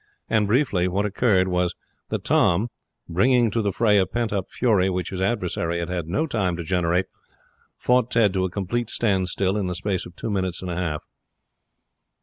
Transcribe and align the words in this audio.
And, 0.27 0.47
briefly, 0.47 0.87
what 0.87 1.05
occurred 1.05 1.47
was 1.47 1.75
that 2.09 2.23
Tom, 2.23 2.69
bringing 3.07 3.51
to 3.51 3.61
the 3.61 3.71
fray 3.71 3.99
a 3.99 4.07
pent 4.07 4.33
up 4.33 4.49
fury 4.49 4.89
which 4.89 5.11
his 5.11 5.21
adversary 5.21 5.77
had 5.77 5.89
had 5.89 6.07
no 6.07 6.25
time 6.25 6.57
to 6.57 6.63
generate, 6.63 7.05
fought 7.77 8.09
Ted 8.09 8.33
to 8.33 8.43
a 8.45 8.49
complete 8.49 8.89
standstill 8.89 9.55
in 9.57 9.67
the 9.67 9.75
space 9.75 10.07
of 10.07 10.15
two 10.15 10.31
minutes 10.31 10.59
and 10.63 10.71
a 10.71 10.75
half. 10.75 11.03